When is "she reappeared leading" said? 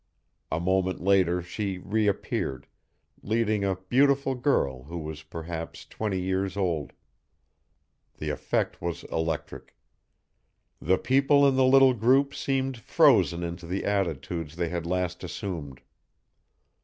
1.43-3.63